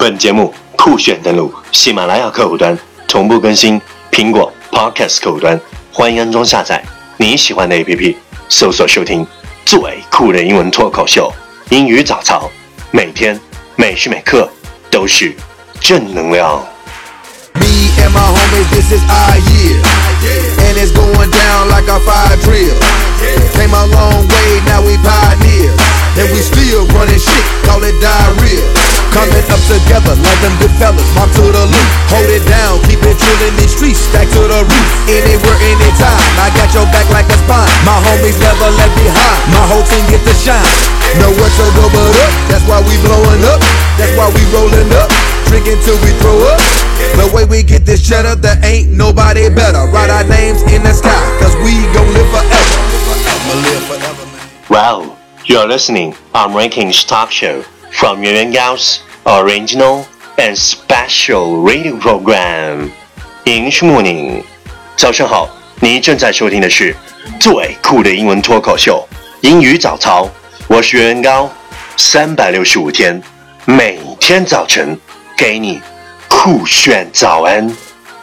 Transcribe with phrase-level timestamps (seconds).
[0.00, 3.78] 本节目酷炫登录喜马拉雅客户端，同步更新
[4.10, 5.60] 苹果 Podcast 客户端，
[5.92, 6.82] 欢迎安装下载
[7.18, 8.16] 你喜欢的 APP，
[8.48, 9.26] 搜索收听
[9.66, 9.78] 最
[10.10, 11.30] 酷的英文脱口秀——
[11.68, 12.50] 英语早操，
[12.90, 13.38] 每天
[13.76, 14.48] 每时每刻
[14.90, 15.36] 都是
[15.82, 16.64] 正能量。
[17.52, 17.66] Me
[17.98, 19.82] and my homies, this is our year.
[20.60, 22.74] And it's going down like a fire drill.
[23.52, 25.70] Came a long way, now we pioneer.
[26.16, 28.79] And we still running shit, call it diarrhea.
[29.10, 31.88] Coming up together like them good fellas, mark to the loop.
[32.14, 34.88] Hold it down, keep it chill in these streets, stack to the roof.
[35.10, 37.66] Anywhere, anytime, I got your back like a spine.
[37.82, 40.62] My homies never left behind, my whole team get to shine.
[41.18, 43.58] Nowhere to go but up, that's why we blowing up.
[43.98, 45.10] That's why we rolling up,
[45.50, 46.62] drinking till we throw up.
[47.18, 49.90] The way we get this cheddar, there ain't nobody better.
[49.90, 52.78] Write our names in the sky, cause we gon' live forever.
[53.26, 54.46] I'ma live forever, man.
[54.70, 60.04] Wow, you're listening on Rankings Talk Show from Yuan Yuan Gao's original
[60.38, 62.90] and special radio program.
[63.44, 64.42] English Morning，
[64.96, 65.48] 早上好，
[65.80, 66.94] 你正在收听的是
[67.38, 69.06] 最酷的英文脱口秀——
[69.42, 70.28] 英语早操。
[70.68, 71.50] 我是袁元高，
[71.96, 73.20] 三百六十五天，
[73.64, 74.98] 每天早晨
[75.36, 75.80] 给你
[76.28, 77.66] 酷炫早安。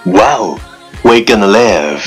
[0.05, 0.59] Wow,
[1.03, 1.99] we're gonna live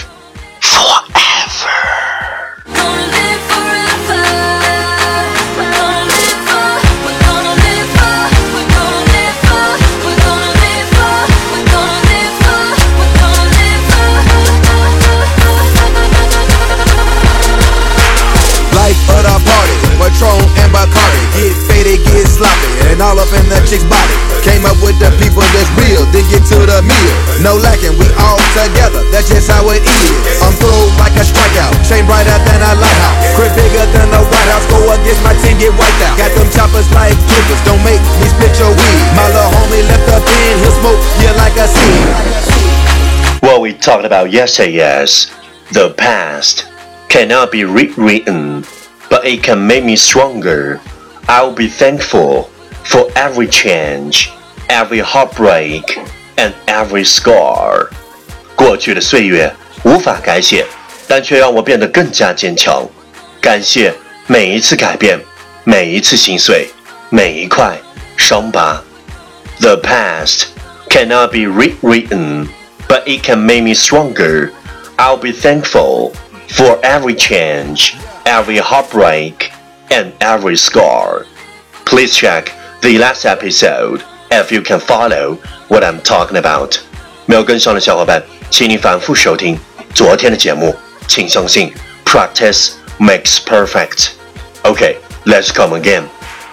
[23.70, 24.10] chick's body.
[24.42, 27.14] Came up with the people that's real, then get to the meal.
[27.38, 30.10] No lacking, we all together, that's just how it is.
[30.42, 33.30] I'm throw like a strikeout, chain brighter than a lighthouse.
[33.54, 36.18] Bigger than the White House, go against my team, get wiped out.
[36.18, 39.06] Got them choppers like clippers, don't make me spit your weed.
[39.14, 42.50] My little homie left he'll smoke you like a seed.
[43.60, 45.30] We talked about yesterday is
[45.72, 46.66] the past
[47.10, 48.64] cannot be rewritten,
[49.10, 50.80] but it can make me stronger.
[51.28, 52.50] I will be thankful
[52.89, 54.29] for every change,
[54.67, 55.99] every heartbreak,
[56.37, 57.87] and every scar.
[58.55, 59.53] 过去的岁月
[59.83, 60.65] 无法改写，
[61.07, 62.87] 但却让我变得更加坚强。
[63.41, 63.93] 感谢
[64.27, 65.19] 每一次改变，
[65.63, 66.69] 每一次心碎，
[67.09, 67.77] 每一块
[68.17, 68.81] 伤疤。
[69.59, 70.45] The past
[70.89, 72.47] cannot be rewritten,
[72.87, 74.51] but it can make me stronger.
[74.97, 76.13] I'll be thankful
[76.49, 77.93] for every change,
[78.23, 79.51] every heartbreak,
[79.89, 81.25] and every scar.
[81.85, 85.37] Please check the last episode if you can follow
[85.67, 86.77] what I'm talking about.
[87.25, 89.57] 没有跟上的小伙伴，请你反复收听
[89.93, 90.75] 昨天的节目。
[91.07, 91.71] 请相信，
[92.05, 94.09] practice makes perfect.
[94.63, 96.03] Okay, let's come again.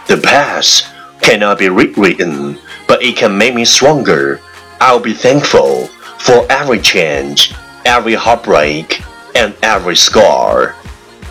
[0.07, 0.85] The past
[1.23, 2.57] cannot be rewritten,
[2.87, 4.39] but it can make me stronger.
[4.79, 5.89] I'll be thankful
[6.19, 7.53] for every change,
[7.85, 9.01] every heartbreak,
[9.35, 10.73] and every scar.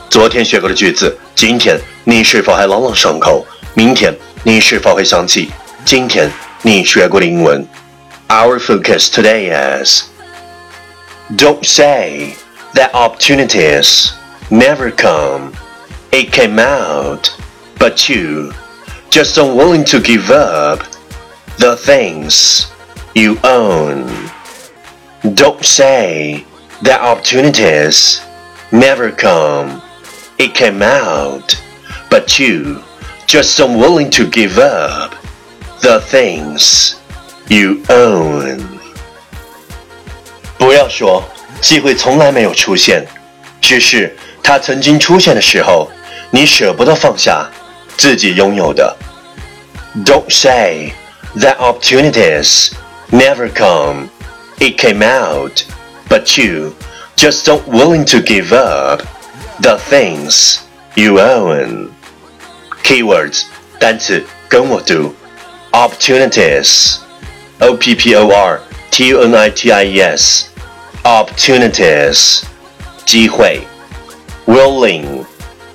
[0.10, 3.46] 昨天学过的句子，今天你是否还朗朗上口？
[3.74, 4.14] 明天
[4.46, 5.52] 你是否会想起
[5.86, 6.32] 今天
[6.62, 7.68] 你学过的英文？
[8.28, 9.52] Our focus today
[9.84, 10.04] is
[11.36, 12.36] Don't say
[12.74, 14.12] that opportunities
[14.50, 15.54] never come.
[16.12, 17.30] It came out,
[17.78, 18.54] but you
[19.10, 20.82] just unwilling to give up
[21.58, 22.66] the things
[23.14, 24.08] you own.
[25.24, 26.46] Don't say
[26.84, 28.20] that opportunities
[28.72, 29.82] never come.
[30.38, 31.62] It came out,
[32.10, 32.82] but you
[33.28, 35.14] just unwilling to give up
[35.82, 36.94] the things
[37.48, 38.62] you own.
[40.58, 41.24] 不要说
[41.62, 43.06] 机会从来没有出现，
[43.60, 45.90] 只是它曾经出现的时候，
[46.30, 47.50] 你舍不得放下
[47.98, 48.96] 自己拥有的。
[50.06, 50.94] Don't say
[51.38, 52.72] that opportunities
[53.12, 54.10] never come.
[54.60, 55.64] It came out,
[56.08, 56.74] but you
[57.16, 59.04] just don't willing to give up
[59.62, 60.60] the things
[60.96, 61.90] you own.
[62.86, 63.44] Keywords
[63.80, 65.14] 单词跟我读，
[65.72, 66.98] opportunities,
[67.60, 68.60] o p p o r
[68.90, 70.46] t u n i t i e s,
[71.04, 72.44] opportunities
[73.06, 73.62] 机会，
[74.46, 75.26] willing,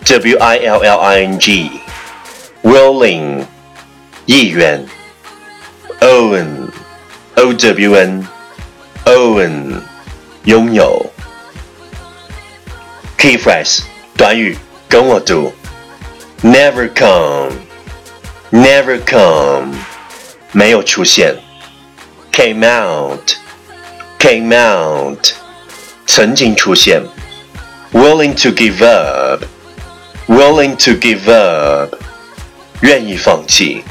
[0.04, 1.70] w i l l i n g,
[2.62, 3.44] willing
[4.26, 4.86] 意愿，
[6.00, 6.68] own,
[7.36, 8.26] o w n,
[9.04, 9.80] own
[10.44, 11.10] 拥有。
[13.18, 13.80] Key phrase
[14.16, 14.56] 短语
[14.88, 15.52] 跟我读
[16.42, 17.52] ，never come,
[18.50, 19.74] never come
[20.52, 21.36] 没有出现，
[22.32, 23.32] came out,
[24.18, 25.32] came out
[26.06, 27.02] 曾经出现，
[27.92, 29.44] willing to give up,
[30.26, 31.94] willing to give up
[32.80, 33.82] 愿意放弃。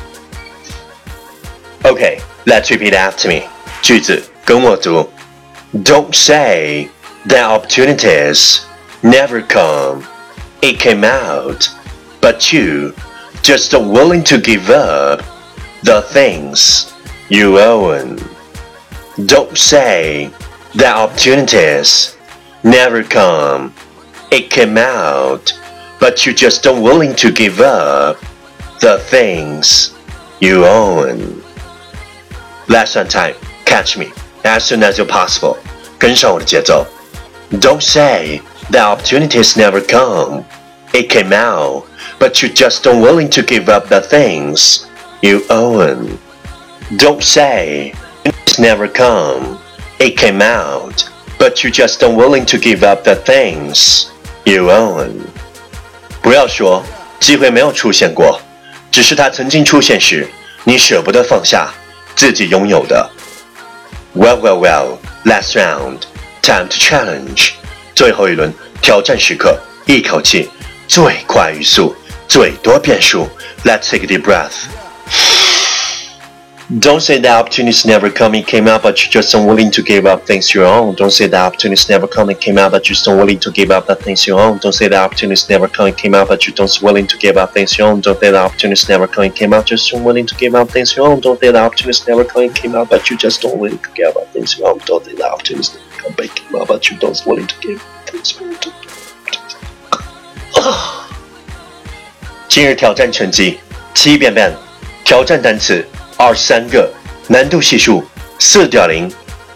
[1.83, 3.47] Okay, let's repeat after me.
[3.81, 5.09] 句子跟我读。
[5.83, 6.89] Don't say
[7.27, 8.61] that opportunities
[9.01, 10.03] never come.
[10.61, 11.67] It came out,
[12.29, 12.93] but you
[13.41, 15.23] just are willing to give up
[15.83, 16.93] the things
[17.29, 18.19] you own.
[19.25, 20.31] Don't say
[20.75, 22.17] that opportunities
[22.63, 23.73] never come.
[24.31, 25.53] It came out,
[25.99, 28.17] but you just are willing to give up
[28.81, 29.95] the things
[30.41, 31.43] you own.
[32.67, 33.35] Lesson time.
[33.65, 34.11] Catch me
[34.43, 35.57] as soon as you're possible.
[35.97, 36.85] 跟上我的节奏。
[37.51, 38.41] Don't say
[38.71, 40.43] that opportunities never come.
[40.93, 41.85] It came out,
[42.19, 44.85] but you're just unwilling to give up the things
[45.21, 46.17] you own.
[46.97, 47.93] Don't say
[48.23, 49.57] it's never come.
[49.99, 54.07] It came out, but you're just unwilling to give up the things
[54.43, 55.21] you own.
[56.21, 56.83] 不要说
[57.19, 58.39] 机会没有出现过，
[58.91, 60.27] 只是它曾经出现时，
[60.63, 61.73] 你舍不得放下
[62.15, 63.09] 自己拥有的。
[64.15, 64.97] Well, well, well.
[65.25, 66.01] Last round,
[66.41, 67.51] time to challenge.
[67.95, 70.49] 最后一轮挑战时刻，一口气，
[70.87, 71.95] 最快语速，
[72.29, 73.27] 最多变数。
[73.63, 74.85] Let's take a deep breath.
[76.79, 80.07] Don't say that opportunities never come and came out, but you're just unwilling to give
[80.07, 80.95] up things you own.
[80.95, 83.69] Don't say that opportunities never come and came out, but you're just unwilling to give
[83.69, 84.57] up the things you own.
[84.57, 87.37] Don't say that opportunities never come and came out, but you're just willing to give
[87.37, 88.01] up things you own.
[88.01, 90.97] Don't say that opportunities never come and came out, just unwilling to give up things
[90.97, 91.19] you own.
[91.19, 94.17] Don't say that opportunities never come and came out, but you're just unwilling to give
[94.17, 94.79] up things you own.
[94.87, 97.79] Don't say that opportunities never come and came out, but you're just willing to give
[97.79, 99.08] up things you own.
[102.50, 103.60] 今日挑战成绩
[103.94, 104.52] 七遍半，
[105.04, 105.86] 挑战单词
[106.16, 106.92] 二十三个，
[107.28, 108.04] 难度系数
[108.40, 109.08] 四点零。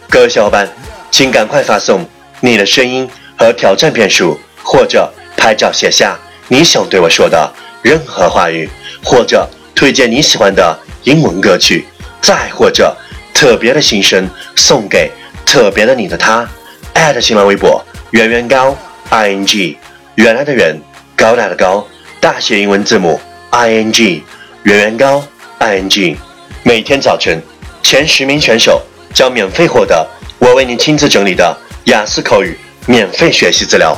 [0.09, 0.69] 各位小伙伴，
[1.11, 2.09] 请赶快发送
[2.39, 7.53] 你的声音和挑战遍数，或者拍照写下你想对我说的
[7.83, 8.71] 任何话语，
[9.03, 11.85] 或者推荐你喜欢的英文歌曲，
[12.23, 12.97] 再或者
[13.35, 15.11] 特别的心声送给
[15.45, 16.49] 特别的你的他。
[16.93, 18.79] 艾特新浪微博圆圆高
[19.11, 19.77] i n g
[20.15, 20.81] 原来的圆
[21.17, 21.85] 高大的高
[22.25, 24.25] 大写英文字母 i n g
[24.63, 25.23] 圆圆高
[25.59, 26.17] i n g
[26.63, 27.39] 每天早晨
[27.83, 28.81] 前十名选手
[29.13, 31.55] 将免费获得我为你亲自整理的
[31.85, 33.95] 雅思口语免费学习资料，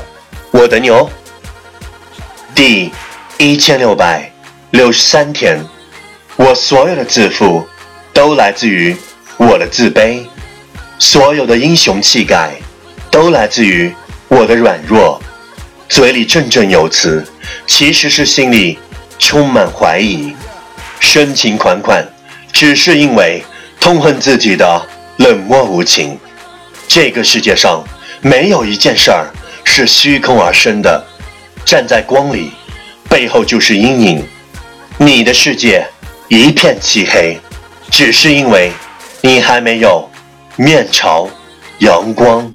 [0.51, 1.09] 我等你哦。
[2.53, 2.91] 第
[3.39, 4.29] 一千六百
[4.73, 5.65] 六十三天，
[6.35, 7.65] 我所有的自负
[8.13, 8.97] 都来自于
[9.37, 10.27] 我的自卑，
[10.99, 12.57] 所有的英雄气概
[13.09, 13.95] 都来自于
[14.27, 15.23] 我的软弱。
[15.89, 17.25] 嘴里振振有词，
[17.67, 18.79] 其实是心里
[19.19, 20.35] 充满怀疑，
[21.01, 22.07] 深情款款，
[22.53, 23.43] 只是因为
[23.81, 24.87] 痛恨自己的
[25.17, 26.19] 冷漠无情。
[26.87, 27.83] 这个世界上
[28.21, 29.27] 没有一件事儿
[29.65, 31.05] 是虚空而生的，
[31.65, 32.53] 站在光里，
[33.09, 34.25] 背后就是阴影。
[34.99, 35.87] 你的世界
[36.29, 37.39] 一片漆黑，
[37.91, 38.73] 只是因为
[39.21, 40.09] 你还没有
[40.57, 41.29] 面朝
[41.81, 42.51] 阳光。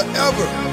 [0.00, 0.69] Forever.